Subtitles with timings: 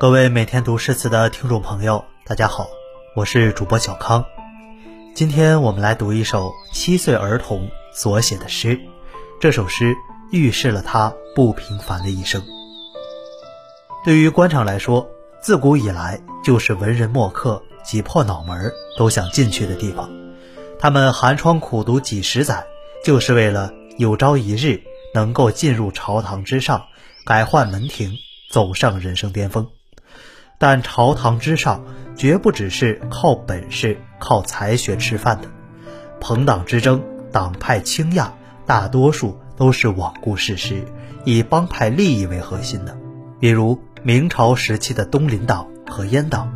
[0.00, 2.70] 各位每天读诗词的听众朋友，大家好，
[3.14, 4.24] 我是主播小康。
[5.14, 8.80] 今天我们来读一首七岁儿童所写的诗，
[9.42, 9.94] 这首诗
[10.32, 12.42] 预示了他不平凡的一生。
[14.02, 15.06] 对于官场来说，
[15.42, 20.08] 自古以来就是文人墨客挤破脑门都想进去的地方。
[20.78, 22.64] 他们寒窗苦读几十载，
[23.04, 26.86] 就是为了有朝一日能够进入朝堂之上，
[27.26, 28.16] 改换门庭，
[28.50, 29.68] 走上人生巅峰。
[30.60, 31.82] 但朝堂之上，
[32.14, 35.48] 绝不只是靠本事、靠才学吃饭的。
[36.20, 37.02] 朋党之争、
[37.32, 38.30] 党派倾轧，
[38.66, 40.84] 大多数都是罔顾事实，
[41.24, 42.94] 以帮派利益为核心的。
[43.38, 46.52] 比如明朝时期的东林党和阉党，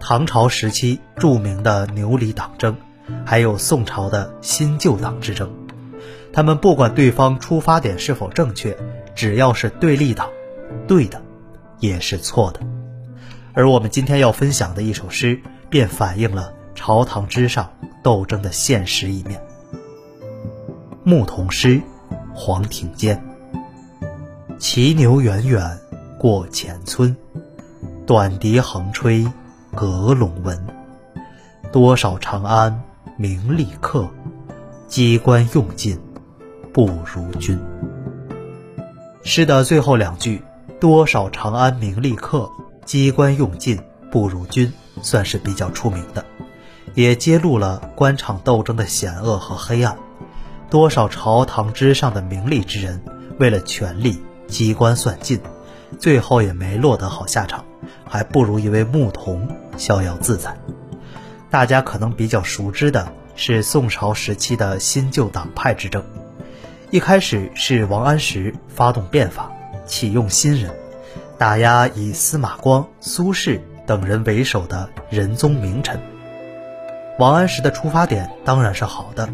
[0.00, 2.74] 唐朝时期著名的牛李党争，
[3.26, 5.52] 还有宋朝的新旧党之争。
[6.32, 8.74] 他们不管对方出发点是否正确，
[9.14, 10.30] 只要是对立党，
[10.88, 11.20] 对的，
[11.80, 12.60] 也是错的。
[13.54, 17.70] 而我们今天要分享的一首诗，便反映了朝堂之上
[18.02, 19.40] 斗争的现实一面。
[21.04, 21.80] 牧童诗，
[22.34, 23.22] 黄庭坚。
[24.58, 25.78] 骑牛远远
[26.18, 27.14] 过前村，
[28.06, 29.26] 短笛横吹
[29.74, 30.66] 隔陇闻。
[31.70, 32.82] 多少长安
[33.16, 34.08] 名利客，
[34.86, 35.98] 机关用尽
[36.72, 37.58] 不如君。
[39.24, 40.42] 诗的最后两句，
[40.80, 42.50] 多少长安名利客。
[42.84, 43.80] 机关用尽
[44.10, 46.24] 不如君，算是比较出名的，
[46.94, 49.96] 也揭露了官场斗争的险恶和黑暗。
[50.68, 53.02] 多少朝堂之上的名利之人，
[53.38, 55.40] 为了权力机关算尽，
[55.98, 57.64] 最后也没落得好下场，
[58.04, 60.56] 还不如一位牧童逍遥自在。
[61.50, 66.02] 大家可能比较熟知的是宋朝时期的新旧党派之争，
[66.90, 69.50] 一开始是王安石发动变法，
[69.86, 70.81] 启用新人。
[71.42, 76.00] 打压以司马光、苏轼等人为首的仁宗名臣。
[77.18, 79.28] 王安石的出发点当然是好的，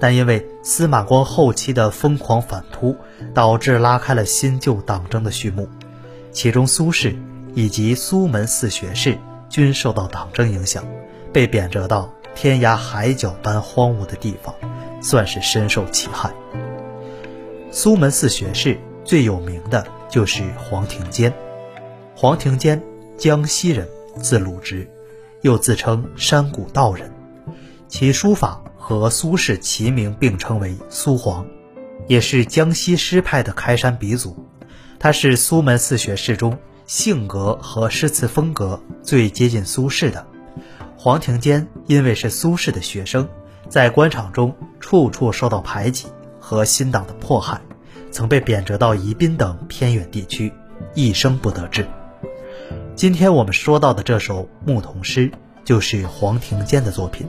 [0.00, 2.96] 但因为司马光后期的疯狂反扑，
[3.32, 5.68] 导致拉开了新旧党争的序幕。
[6.32, 7.14] 其中苏轼
[7.54, 9.16] 以及苏门四学士
[9.48, 10.84] 均受到党争影响，
[11.32, 14.52] 被贬谪到天涯海角般荒芜的地方，
[15.00, 16.32] 算是深受其害。
[17.70, 21.32] 苏门四学士最有名的就是黄庭坚。
[22.16, 22.80] 黄庭坚，
[23.18, 23.88] 江西人，
[24.22, 24.88] 字鲁直，
[25.42, 27.10] 又自称山谷道人。
[27.88, 31.44] 其书法和苏轼齐名，并称为苏黄，
[32.06, 34.36] 也是江西诗派的开山鼻祖。
[35.00, 40.24] 他是苏门四学士中性格和诗词风格最接近苏轼的。
[40.96, 43.28] 黄庭坚因为是苏轼的学生，
[43.68, 46.06] 在官场中处处受到排挤
[46.38, 47.60] 和新党的迫害，
[48.12, 50.52] 曾被贬谪到宜宾等偏远地区，
[50.94, 51.84] 一生不得志。
[53.04, 55.30] 今天我们说到的这首牧童诗，
[55.62, 57.28] 就是黄庭坚的作品。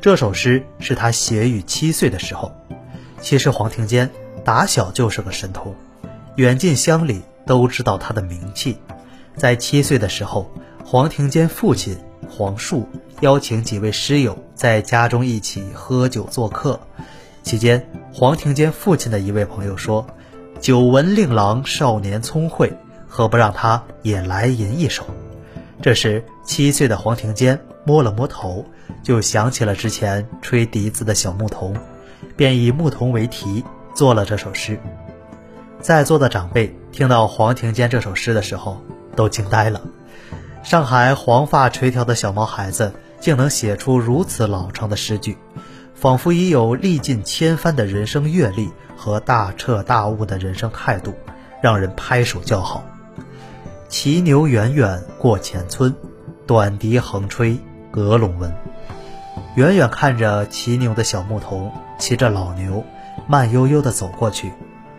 [0.00, 2.52] 这首诗是他写于七岁的时候。
[3.20, 4.08] 其实黄庭坚
[4.44, 5.74] 打小就是个神童，
[6.36, 8.76] 远近乡里都知道他的名气。
[9.36, 10.48] 在七岁的时候，
[10.84, 11.98] 黄庭坚父亲
[12.30, 12.88] 黄树
[13.20, 16.78] 邀请几位师友在家中一起喝酒做客。
[17.42, 20.06] 期间，黄庭坚父亲的一位朋友说
[20.62, 22.72] ：“久闻令郎少年聪慧。”
[23.16, 25.04] 何不让他也来吟一首？
[25.80, 28.66] 这时，七岁的黄庭坚摸了摸头，
[29.04, 31.76] 就想起了之前吹笛子的小牧童，
[32.36, 33.62] 便以牧童为题
[33.94, 34.76] 做了这首诗。
[35.80, 38.82] 在座的长辈听到黄庭坚这首诗的时候，
[39.14, 39.80] 都惊呆了。
[40.64, 45.38] 上海黄发垂髫的小毛孩子，竟能写出如此老成的诗句，
[45.94, 51.14] 仿佛已有历尽千帆的人生阅历和大彻大悟的人生态度，
[51.62, 52.84] 让人拍手叫好。
[53.96, 55.94] 骑牛远远过前村，
[56.48, 57.56] 短笛横吹
[57.92, 58.52] 阁陇闻。
[59.54, 62.82] 远远看着骑牛的小牧童，骑着老牛，
[63.28, 64.52] 慢悠悠地走过去，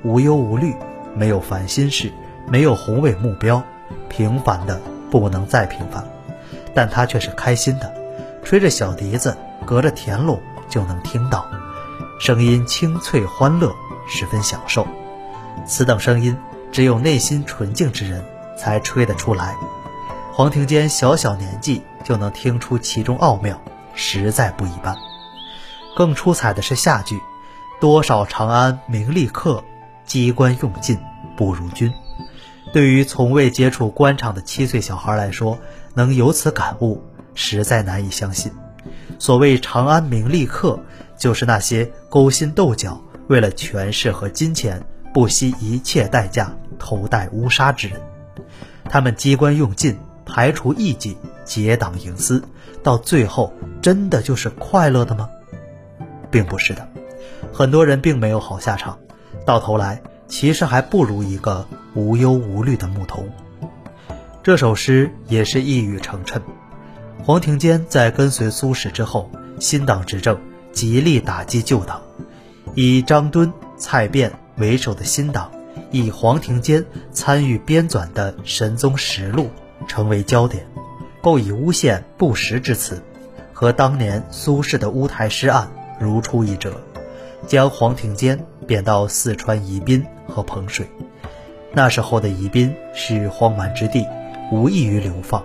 [0.05, 0.73] 无忧无虑，
[1.13, 2.09] 没有烦心事，
[2.47, 3.61] 没有宏伟目标，
[4.07, 4.79] 平凡的
[5.11, 6.01] 不能再平凡。
[6.73, 7.93] 但他却是开心的，
[8.45, 9.35] 吹着小笛子，
[9.65, 10.39] 隔着田垄
[10.69, 11.45] 就能听到，
[12.17, 13.75] 声音清脆欢乐，
[14.07, 14.87] 十分享受。
[15.67, 16.37] 此等声音，
[16.71, 18.23] 只有内心纯净之人。
[18.57, 19.55] 才吹得出来。
[20.33, 23.59] 黄庭坚小小年纪就能听出其中奥妙，
[23.93, 24.95] 实在不一般。
[25.95, 27.21] 更出彩的是下句
[27.79, 29.63] ：“多少长安名利客，
[30.05, 30.99] 机关用尽
[31.37, 31.91] 不如君。”
[32.73, 35.57] 对于从未接触官场的七岁小孩来说，
[35.93, 37.01] 能有此感悟，
[37.33, 38.51] 实在难以相信。
[39.17, 40.77] 所谓长安名利客，
[41.17, 48.01] 就是那些勾心斗角，为了权势和金钱，不惜一切代价头戴乌纱之人。
[48.95, 52.41] 他们机关用尽，排除异己，结党营私，
[52.81, 55.29] 到最后真的就是快乐的吗？
[56.31, 56.87] 并不是的，
[57.51, 58.97] 很多人并没有好下场，
[59.45, 63.27] 到头来其实还不如一个无忧无虑的牧童。
[64.41, 66.39] 这首诗也是一语成谶。
[67.21, 70.39] 黄庭坚在跟随苏轼之后，新党执政，
[70.71, 72.01] 极力打击旧党，
[72.75, 75.51] 以张敦、蔡卞为首的新党。
[75.91, 79.49] 以黄庭坚参与编纂的《神宗实录》
[79.87, 80.67] 成为焦点，
[81.21, 83.01] 构以诬陷不实之词，
[83.53, 86.81] 和当年苏轼的乌台诗案如出一辙，
[87.47, 90.87] 将黄庭坚贬到四川宜宾和彭水。
[91.73, 94.05] 那时候的宜宾是荒蛮之地，
[94.51, 95.43] 无异于流放，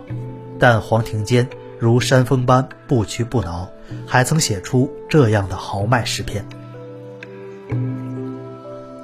[0.58, 1.48] 但黄庭坚
[1.78, 3.68] 如山峰般不屈不挠，
[4.06, 6.44] 还曾写出这样的豪迈诗篇：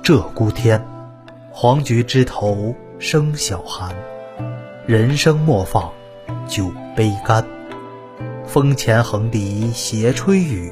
[0.02, 0.95] 鹧鸪天。
[1.58, 3.96] 黄菊枝头生晓寒，
[4.84, 5.90] 人生莫放
[6.46, 7.42] 酒杯干。
[8.44, 10.70] 风前横笛斜吹雨，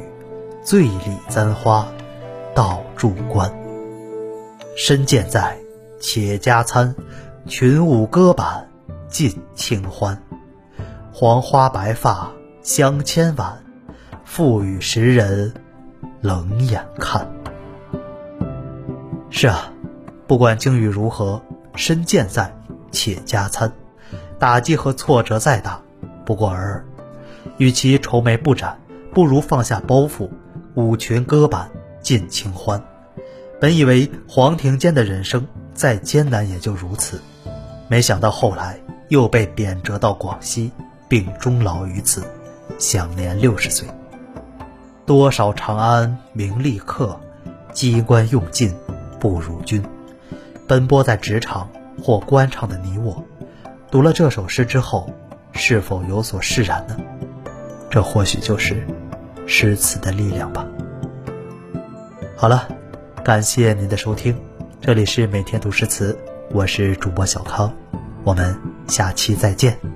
[0.63, 1.89] 醉里簪花
[2.55, 3.51] 到处观。
[4.77, 5.57] 身健在，
[6.01, 6.95] 且加餐，
[7.47, 8.69] 群舞歌板
[9.09, 10.23] 尽清欢。
[11.15, 12.31] 黄花白发
[12.61, 13.65] 相牵挽，
[14.23, 15.55] 复与时人
[16.21, 17.27] 冷眼看。
[19.31, 19.71] 是啊。
[20.27, 21.43] 不管境遇如何，
[21.75, 22.55] 身健在，
[22.91, 23.73] 且加餐。
[24.39, 25.81] 打击和挫折再大，
[26.25, 26.85] 不过尔尔。
[27.59, 28.79] 与其愁眉不展，
[29.13, 30.31] 不如放下包袱，
[30.75, 32.83] 舞裙歌板尽清欢。
[33.61, 37.21] 本以为黄庭坚的人生再艰难也就如此，
[37.89, 40.73] 没想到后来又被贬谪到广西，
[41.09, 42.25] 并终老于此，
[42.79, 43.87] 享年六十岁。
[45.07, 47.21] 多少长安名利客，
[47.73, 48.75] 机关用尽
[49.21, 49.83] 不如君。
[50.67, 51.69] 奔波在职场
[52.03, 53.23] 或官场的你我，
[53.91, 55.13] 读了这首诗之后，
[55.53, 56.97] 是否有所释然呢？
[57.91, 58.87] 这或许就是
[59.47, 60.67] 诗词的力量吧。
[62.35, 62.67] 好了，
[63.23, 64.37] 感谢您的收听，
[64.81, 66.19] 这里是每天读诗词，
[66.51, 67.73] 我是主播小康，
[68.25, 68.57] 我们
[68.89, 69.94] 下期再见。